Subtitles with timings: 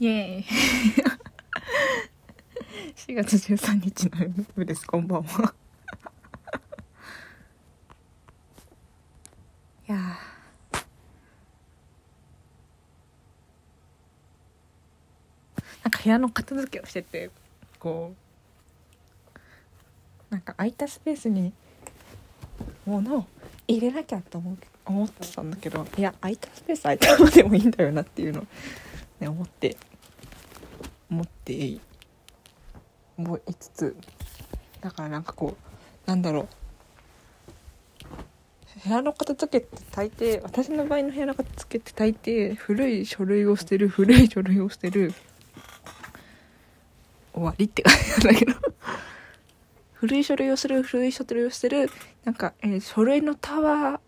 [0.00, 0.44] イエーイ。
[2.94, 4.86] 4月13日の夜です。
[4.86, 5.52] こんばんは。
[9.88, 10.12] いやな
[15.88, 17.30] んか部屋の片付けをしてて
[17.80, 18.14] こ
[20.30, 21.52] うなんか空いたスペースに
[22.86, 23.26] 物を
[23.66, 28.46] 入れなきゃと思う思ってたんだけどいや空いたスペース空いたままでもいいんだよなっていうの、
[29.20, 29.76] ね、思って
[31.10, 31.78] 思って
[33.16, 33.96] 思いつつ
[34.80, 36.48] だからなんかこうなんだろう。
[38.84, 45.12] 部屋の片付けって大抵私の場合の部屋の片付けって大抵古い書類を捨てる古い書類を捨てる
[47.34, 48.54] 終わりって感じなんだけど。
[50.00, 51.90] 古い書類をする古い書類を捨てる
[52.24, 54.00] なんか、えー書類のタワー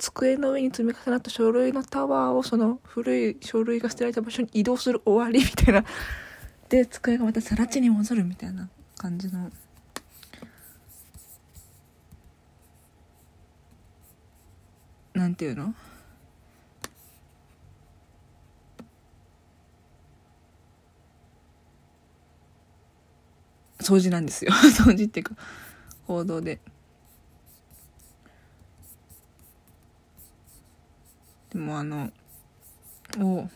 [0.00, 5.84] 机の上に積み重なった書類のタワーをその古い書類が捨てられた場所に移動する終わりみたいな。
[6.70, 9.50] で机がまた更地に戻るみたいな感じの。
[15.12, 15.74] なんていうの？
[23.80, 24.52] 掃除なんですよ。
[24.78, 25.34] 掃除っていうか
[26.06, 26.60] 行動で。
[31.52, 32.10] でもあの
[33.18, 33.48] お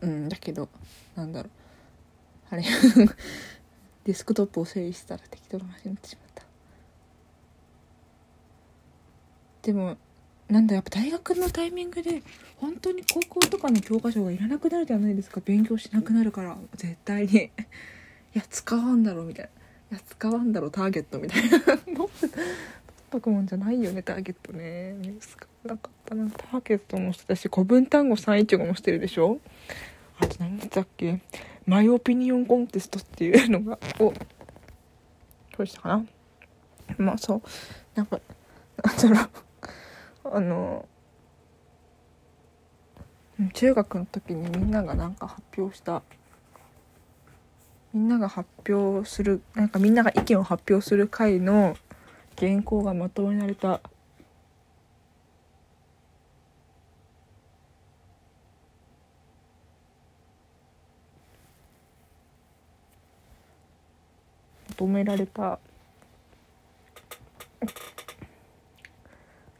[0.00, 0.68] うんだけど
[1.14, 1.52] なんだろう。
[2.50, 2.64] あれ
[4.04, 6.42] デスクトップを整理したら適当な話になってしまった
[9.62, 9.96] でも
[10.48, 12.22] なんだやっぱ大学のタイミングで
[12.56, 15.40] 本当に高校とかの教科書がいらなくなるじゃないですか。
[15.44, 17.32] 勉強しなくなるから絶対に。
[17.44, 17.50] い
[18.34, 19.50] や使わんだろみたい
[19.90, 19.96] な。
[19.96, 21.60] いや使わんだろターゲットみたいな。
[21.60, 21.80] 取っ
[23.10, 24.96] とくもんじゃないよねターゲットね。
[25.20, 26.30] 使わなかったな。
[26.30, 29.40] ターゲットもしてたし古文単語315もしてるでしょ。
[30.18, 31.20] あと何だったっけ。
[31.66, 34.14] マイオピニオンコンテストっていうのがを
[35.56, 36.06] どうしたかな。
[36.96, 37.42] まあそう。
[37.94, 38.18] なんか
[38.82, 39.47] なんだろう。
[40.32, 40.86] あの
[43.54, 46.02] 中学の時にみんながなんか発表した
[47.94, 51.76] みんなが発表するなんかみんなが意見を発表する会の
[52.38, 53.68] 原稿がまとめられた。
[64.68, 65.58] まとめられた。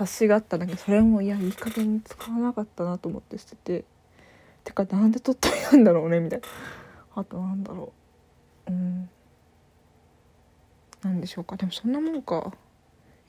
[0.00, 3.84] 冊子があったんだけどそれもいやいい加減に使わなかったなと思って捨てて。
[4.64, 6.46] てかなんで取ったんだろうねみたいな。
[7.16, 7.92] あとなんだろ
[8.66, 8.72] う。
[8.72, 9.10] うん。
[11.02, 11.56] なんでしょうか。
[11.56, 12.52] でもそんなもんか。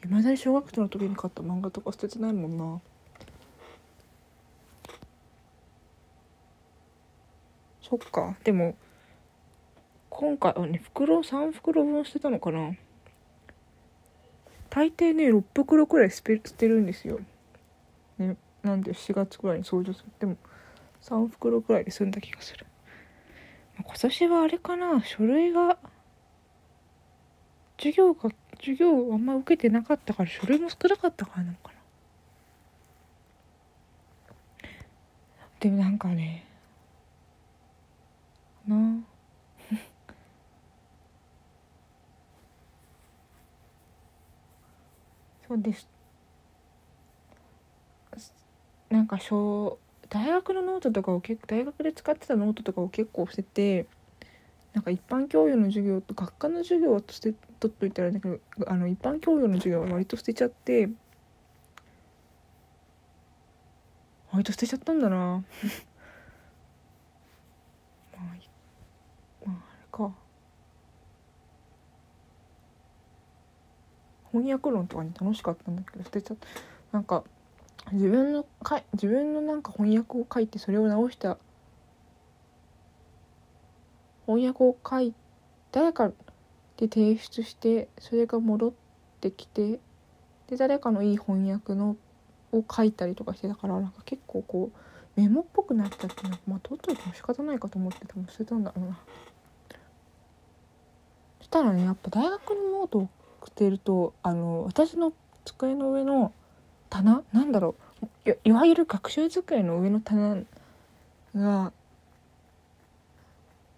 [0.03, 2.79] いまだに小学生の時に買った漫画とか捨ててないもんな。
[7.81, 8.37] そっか。
[8.45, 8.75] でも
[10.09, 12.71] 今回はね袋？3袋分捨てたのかな？
[14.71, 17.19] 大抵ね6袋くらい捨てるんですよ、
[18.17, 20.05] ね、なんで4月くらいに掃除する。
[20.17, 20.37] でも
[21.01, 22.65] 3袋くらいで済んだ気がする。
[23.77, 25.03] 今年はあれかな。
[25.03, 25.77] 書類が
[27.77, 31.79] 授業が授業あんま受けてなかったから書類も少なかったからなのかな。
[35.59, 36.45] でもなんかね
[38.67, 39.10] なあ。
[45.51, 45.85] そうです。
[48.89, 49.77] なんか小
[50.09, 53.85] 大学のノートとかを結大学で使ってたノートとかを結構捨てて
[54.73, 60.89] なんか一般教養の授業と学科の授業は捨て取っといたらだけどあの一般教養の授業は割と捨てちゃって
[64.31, 65.43] 割と捨てちゃったんだな。
[68.15, 68.23] まあ
[69.45, 70.30] まああれか。
[74.31, 76.47] 翻訳論とかに楽しかったんだけど捨てちゃった。
[76.91, 77.23] なんか
[77.91, 81.37] 自分のかい自分のなんか翻訳を書いてそれを直した
[84.25, 85.13] 翻訳を書い
[85.71, 86.09] 誰か
[86.77, 88.73] で提出してそれが戻っ
[89.19, 89.79] てきて
[90.47, 91.95] で誰かのいい翻訳の
[92.51, 98.99] を書いたりとかしてたからなんか結構こうメモっぽくなっちゃってなんかまあ取っといても仕方ないかと思って多分捨てたんだろうな。
[101.39, 103.09] そしたらねやっぱ大学のノート
[103.41, 105.13] を捨てるとあの私の
[105.45, 106.31] 机の上の
[106.89, 107.75] 棚なんだろ
[108.25, 110.35] ういいわゆる学習机の上の棚
[111.35, 111.71] が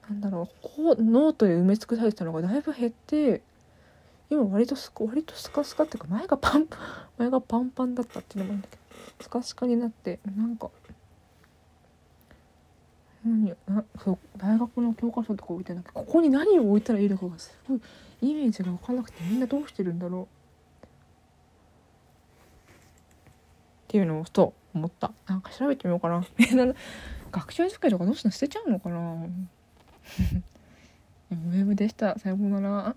[0.09, 3.41] なんだろうこうノートで埋め尽くされてたのがだいぶ減って
[4.29, 6.67] 今割とす割とスカスカっていうか前がパン
[7.17, 8.81] 前がパンパンだったっていうのもあるんだけど
[9.21, 10.69] スカスカになってなんか
[13.25, 17.81] 何なそう大学の教科書とか置いてなくてここに何を置いたらいいのかがすごい
[18.21, 20.23] イメージが分かんなくてみんなどうしてるんだろう。
[20.23, 20.27] っ
[23.87, 25.11] ていうのをふと思った。
[25.27, 26.25] なんか調べてみようかな。
[27.31, 28.31] 学習机とかどうしたの？
[28.31, 29.25] 捨てちゃうのかな？
[31.31, 32.17] ウェブでした。
[32.17, 32.95] さようなら。